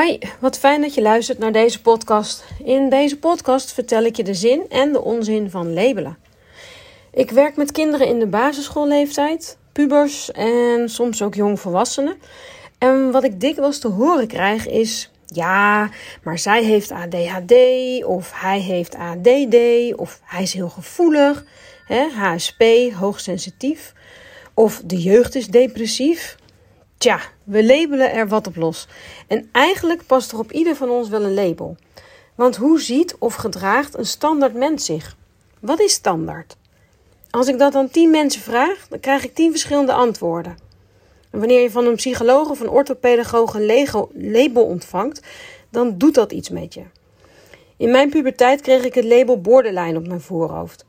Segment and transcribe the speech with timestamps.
[0.00, 2.44] Hi, wat fijn dat je luistert naar deze podcast.
[2.64, 6.18] In deze podcast vertel ik je de zin en de onzin van labelen.
[7.10, 12.16] Ik werk met kinderen in de basisschoolleeftijd, pubers en soms ook jongvolwassenen.
[12.78, 15.90] En wat ik dikwijls te horen krijg is: ja,
[16.22, 17.54] maar zij heeft ADHD
[18.04, 19.56] of hij heeft ADD
[19.96, 21.44] of hij is heel gevoelig,
[21.86, 22.62] hè, HSP,
[22.98, 23.92] hoogsensitief.
[24.54, 26.36] Of de jeugd is depressief.
[27.02, 28.88] Tja, we labelen er wat op los.
[29.26, 31.76] En eigenlijk past er op ieder van ons wel een label.
[32.34, 35.16] Want hoe ziet of gedraagt een standaard mens zich?
[35.60, 36.56] Wat is standaard?
[37.30, 40.56] Als ik dat aan tien mensen vraag, dan krijg ik tien verschillende antwoorden.
[41.30, 45.20] En wanneer je van een psycholoog of een orthopedagoog een label ontvangt,
[45.70, 46.82] dan doet dat iets met je.
[47.76, 50.84] In mijn puberteit kreeg ik het label borderline op mijn voorhoofd.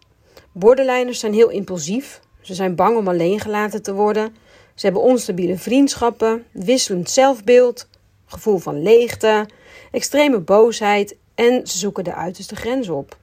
[0.51, 2.21] Borderliners zijn heel impulsief.
[2.41, 4.35] Ze zijn bang om alleen gelaten te worden.
[4.75, 7.87] Ze hebben onstabiele vriendschappen, wisselend zelfbeeld,
[8.25, 9.45] gevoel van leegte,
[9.91, 13.17] extreme boosheid en ze zoeken de uiterste grenzen op.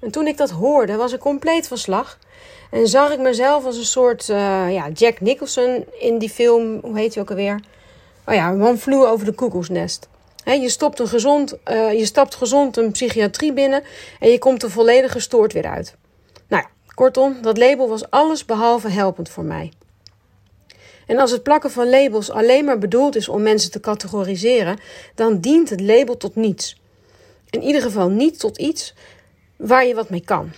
[0.00, 2.18] En toen ik dat hoorde, was ik compleet van slag.
[2.70, 4.36] En zag ik mezelf als een soort uh,
[4.72, 7.60] ja, Jack Nicholson in die film, hoe heet hij ook alweer?
[8.26, 10.08] Oh ja, One Flew over de koekoesnest.
[10.44, 13.82] je, stopt een gezond, uh, je stapt gezond een psychiatrie binnen
[14.20, 15.96] en je komt er volledig gestoord weer uit.
[16.48, 19.72] Nou ja, kortom, dat label was alles behalve helpend voor mij.
[21.12, 24.78] En als het plakken van labels alleen maar bedoeld is om mensen te categoriseren,
[25.14, 26.80] dan dient het label tot niets.
[27.50, 28.94] In ieder geval niet tot iets
[29.56, 30.52] waar je wat mee kan.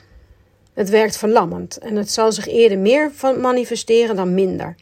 [0.72, 4.74] Het werkt verlammend en het zal zich eerder meer van manifesteren dan minder.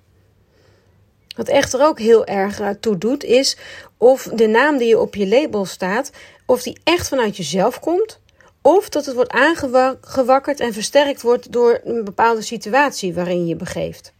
[1.36, 3.56] Wat echter ook heel erg eh, toe doet, is
[3.96, 6.10] of de naam die je op je label staat,
[6.46, 8.20] of die echt vanuit jezelf komt,
[8.62, 13.56] of dat het wordt aangewakkerd en versterkt wordt door een bepaalde situatie waarin je je
[13.56, 14.12] begeeft.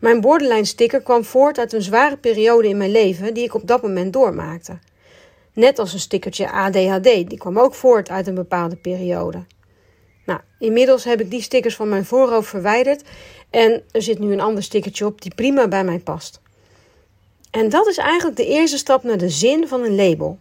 [0.00, 3.66] Mijn borderline sticker kwam voort uit een zware periode in mijn leven die ik op
[3.66, 4.78] dat moment doormaakte.
[5.52, 9.44] Net als een stickertje ADHD, die kwam ook voort uit een bepaalde periode.
[10.26, 13.02] Nou, inmiddels heb ik die stickers van mijn voorhoofd verwijderd
[13.50, 16.40] en er zit nu een ander stickertje op die prima bij mij past.
[17.50, 20.38] En dat is eigenlijk de eerste stap naar de zin van een label.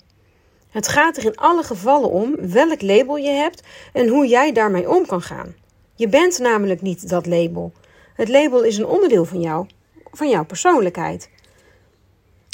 [0.69, 4.89] Het gaat er in alle gevallen om welk label je hebt en hoe jij daarmee
[4.89, 5.55] om kan gaan.
[5.95, 7.71] Je bent namelijk niet dat label.
[8.17, 9.65] Het label is een onderdeel van jou,
[10.11, 11.29] van jouw persoonlijkheid.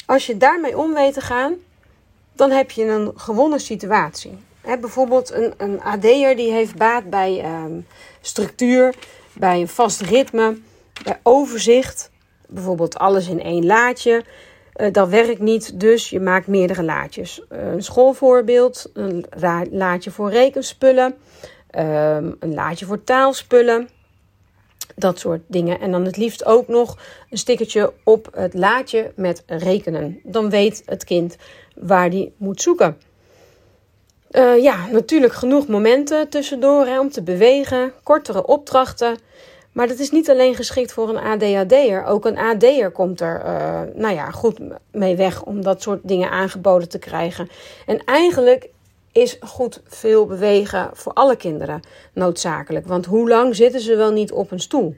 [0.06, 1.54] Als je daarmee om weet te gaan,
[2.32, 4.38] dan heb je een gewonnen situatie.
[4.80, 7.80] bijvoorbeeld een, een AD'er die heeft baat bij ehm,
[8.20, 8.94] structuur,
[9.32, 10.58] bij een vast ritme,
[11.04, 12.10] bij overzicht.
[12.48, 14.24] Bijvoorbeeld alles in één laadje.
[14.76, 17.42] Uh, dat werkt niet, dus je maakt meerdere laadjes.
[17.48, 19.26] een schoolvoorbeeld, een
[19.70, 21.14] laadje voor rekenspullen,
[21.70, 23.88] ehm, een laadje voor taalspullen,
[24.96, 25.80] dat soort dingen.
[25.80, 26.98] En dan het liefst ook nog
[27.30, 30.20] een stickertje op het laadje met rekenen.
[30.22, 31.36] Dan weet het kind
[31.74, 32.96] waar die moet zoeken.
[34.30, 39.16] Uh, ja, natuurlijk genoeg momenten tussendoor om te bewegen, kortere opdrachten.
[39.72, 42.04] Maar dat is niet alleen geschikt voor een ADHD'er.
[42.04, 44.60] Ook een AD'er komt er uh, nou ja, goed
[44.92, 47.48] mee weg om dat soort dingen aangeboden te krijgen.
[47.86, 48.68] En eigenlijk
[49.14, 51.80] is goed veel bewegen voor alle kinderen
[52.12, 52.86] noodzakelijk.
[52.86, 54.96] Want hoe lang zitten ze wel niet op een stoel?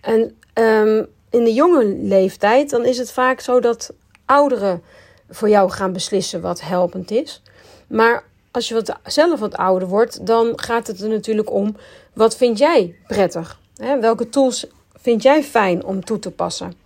[0.00, 3.92] En um, in de jonge leeftijd, dan is het vaak zo dat
[4.24, 4.82] ouderen
[5.28, 7.42] voor jou gaan beslissen wat helpend is.
[7.86, 11.76] Maar als je wat, zelf wat ouder wordt, dan gaat het er natuurlijk om:
[12.12, 13.60] wat vind jij prettig?
[13.76, 14.00] Hè?
[14.00, 16.81] Welke tools vind jij fijn om toe te passen?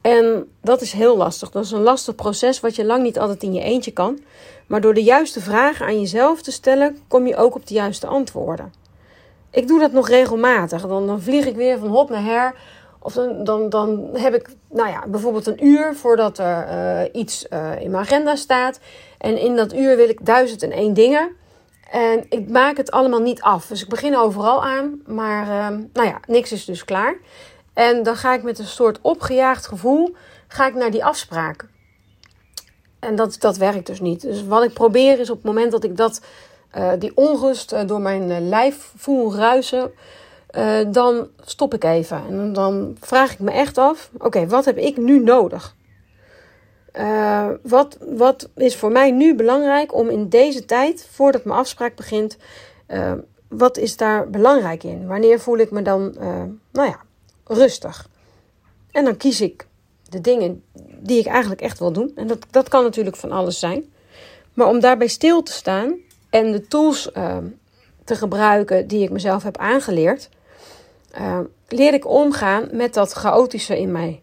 [0.00, 1.50] En dat is heel lastig.
[1.50, 4.18] Dat is een lastig proces wat je lang niet altijd in je eentje kan.
[4.66, 8.06] Maar door de juiste vragen aan jezelf te stellen, kom je ook op de juiste
[8.06, 8.72] antwoorden.
[9.50, 10.86] Ik doe dat nog regelmatig.
[10.86, 12.54] Dan, dan vlieg ik weer van hop naar her.
[12.98, 17.46] Of dan, dan, dan heb ik nou ja, bijvoorbeeld een uur voordat er uh, iets
[17.50, 18.80] uh, in mijn agenda staat.
[19.18, 21.30] En in dat uur wil ik duizend en één dingen.
[21.90, 23.66] En ik maak het allemaal niet af.
[23.66, 25.02] Dus ik begin overal aan.
[25.06, 27.16] Maar uh, nou ja, niks is dus klaar.
[27.78, 30.14] En dan ga ik met een soort opgejaagd gevoel
[30.48, 31.68] ga ik naar die afspraak.
[32.98, 34.20] En dat, dat werkt dus niet.
[34.20, 36.20] Dus wat ik probeer is op het moment dat ik dat,
[36.76, 39.90] uh, die onrust uh, door mijn uh, lijf voel ruisen,
[40.90, 42.22] dan stop ik even.
[42.28, 45.76] En dan vraag ik me echt af: oké, wat heb ik nu nodig?
[47.62, 52.36] wat, wat is voor mij nu belangrijk om in deze tijd, voordat mijn afspraak begint,
[53.48, 55.06] wat is daar belangrijk in?
[55.06, 56.14] Wanneer voel ik me dan,
[56.72, 57.06] nou ja,
[57.48, 58.08] rustig?
[58.90, 59.66] En dan kies ik
[60.08, 60.62] de dingen
[61.00, 62.12] die ik eigenlijk echt wil doen.
[62.14, 63.84] En dat, dat kan natuurlijk van alles zijn.
[64.54, 65.94] Maar om daarbij stil te staan
[66.30, 67.36] en de tools uh,
[68.04, 70.28] te gebruiken die ik mezelf heb aangeleerd,
[71.18, 74.20] uh, leer ik omgaan met dat chaotische in mij.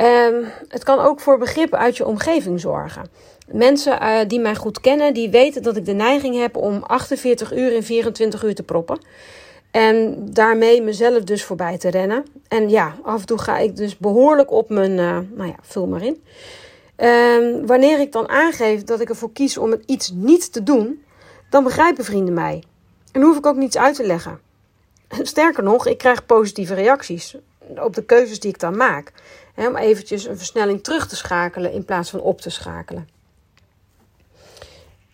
[0.00, 3.10] Um, het kan ook voor begrip uit je omgeving zorgen.
[3.46, 7.52] Mensen uh, die mij goed kennen, die weten dat ik de neiging heb om 48
[7.52, 8.98] uur in 24 uur te proppen.
[9.72, 12.24] En daarmee mezelf dus voorbij te rennen.
[12.48, 15.86] En ja, af en toe ga ik dus behoorlijk op mijn, uh, nou ja, vul
[15.86, 16.22] maar in.
[16.96, 21.04] Um, wanneer ik dan aangeef dat ik ervoor kies om iets niet te doen,
[21.50, 22.62] dan begrijpen vrienden mij.
[23.12, 24.40] En hoef ik ook niets uit te leggen.
[25.08, 27.36] Sterker nog, ik krijg positieve reacties
[27.76, 29.12] op de keuzes die ik dan maak.
[29.56, 33.08] Om eventjes een versnelling terug te schakelen in plaats van op te schakelen.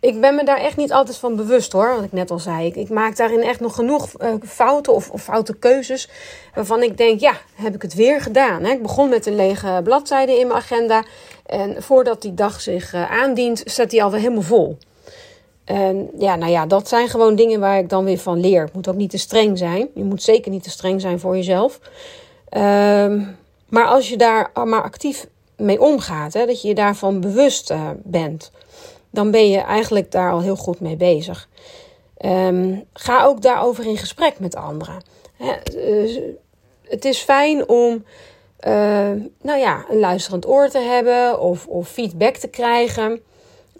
[0.00, 2.68] Ik ben me daar echt niet altijd van bewust hoor, wat ik net al zei.
[2.68, 6.08] Ik, maak daarin echt nog genoeg uh, fouten of, of, foute keuzes.
[6.54, 8.64] Waarvan ik denk, ja, heb ik het weer gedaan.
[8.64, 8.70] Hè?
[8.70, 11.04] Ik begon met een lege bladzijde in mijn agenda.
[11.46, 14.78] En voordat die dag zich uh, aandient, staat die alweer helemaal vol.
[15.64, 18.62] En ja, nou ja, dat zijn gewoon dingen waar ik dan weer van leer.
[18.62, 19.88] Het moet ook niet te streng zijn.
[19.94, 21.80] Je moet zeker niet te streng zijn voor jezelf.
[22.50, 23.36] Um,
[23.68, 27.90] maar als je daar maar actief mee omgaat, hè, dat je je daarvan bewust uh,
[27.96, 28.50] bent,
[29.10, 31.48] dan ben je eigenlijk daar al heel goed mee bezig.
[32.24, 35.02] Um, ga ook daarover in gesprek met anderen.
[35.40, 35.52] Uh,
[36.82, 38.04] het is fijn om
[38.66, 39.10] uh,
[39.42, 43.20] nou ja, een luisterend oor te hebben of, of feedback te krijgen.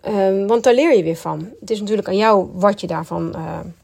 [0.09, 1.53] Um, want daar leer je weer van.
[1.61, 3.37] Het is natuurlijk aan jou wat je daarvan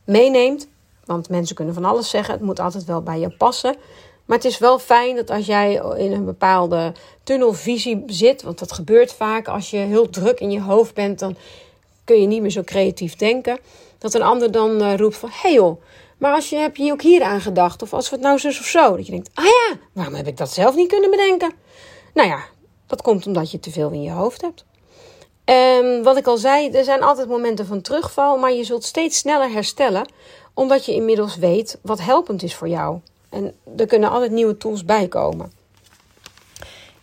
[0.04, 0.68] meeneemt.
[1.04, 2.34] Want mensen kunnen van alles zeggen.
[2.34, 3.76] Het moet altijd wel bij je passen.
[4.24, 6.92] Maar het is wel fijn dat als jij in een bepaalde
[7.22, 11.36] tunnelvisie zit, want dat gebeurt vaak als je heel druk in je hoofd bent, dan
[12.04, 13.58] kun je niet meer zo creatief denken.
[13.98, 15.80] Dat een ander dan uh, roept van, hé hey joh,
[16.18, 17.82] maar als je, heb je ook hier aan gedacht?
[17.82, 18.96] Of als we het nou zus of zo?
[18.96, 21.52] Dat je denkt, ah ja, waarom heb ik dat zelf niet kunnen bedenken?
[22.14, 22.44] Nou ja,
[22.86, 24.64] dat komt omdat je te veel in je hoofd hebt.
[25.44, 29.18] En wat ik al zei, er zijn altijd momenten van terugval, maar je zult steeds
[29.18, 30.08] sneller herstellen,
[30.54, 32.98] omdat je inmiddels weet wat helpend is voor jou.
[33.34, 35.52] En er kunnen altijd nieuwe tools bij komen.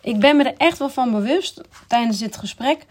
[0.00, 2.86] Ik ben me er echt wel van bewust tijdens dit gesprek.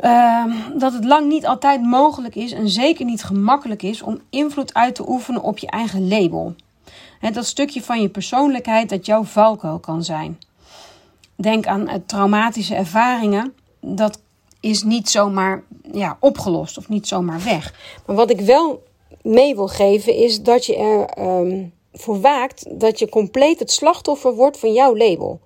[0.00, 0.44] Uh,
[0.74, 4.94] dat het lang niet altijd mogelijk is en zeker niet gemakkelijk is om invloed uit
[4.94, 6.54] te oefenen op je eigen label.
[7.18, 10.38] He, dat stukje van je persoonlijkheid dat jouw valkuil kan zijn.
[11.36, 13.54] Denk aan uh, traumatische ervaringen.
[13.80, 14.20] Dat
[14.60, 15.62] is niet zomaar
[15.92, 17.74] ja, opgelost of niet zomaar weg.
[18.06, 18.82] Maar wat ik wel
[19.22, 24.34] mee wil geven is dat je er um, voor waakt dat je compleet het slachtoffer
[24.34, 25.40] wordt van jouw label.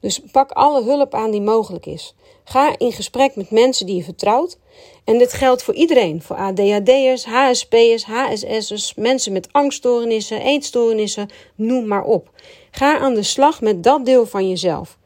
[0.00, 2.14] Dus pak alle hulp aan die mogelijk is.
[2.44, 4.58] Ga in gesprek met mensen die je vertrouwt.
[5.04, 12.04] En dit geldt voor iedereen: voor ADHD'ers, HSP'ers, HSS'ers, mensen met angststoornissen, eetstoornissen, noem maar
[12.04, 12.30] op.
[12.70, 14.98] Ga aan de slag met dat deel van jezelf.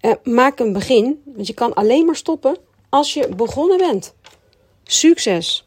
[0.00, 2.56] Uh, maak een begin, want je kan alleen maar stoppen
[2.88, 4.14] als je begonnen bent.
[4.84, 5.66] Succes!